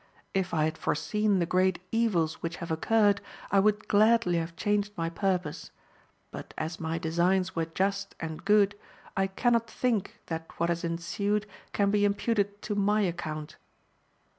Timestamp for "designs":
6.97-7.55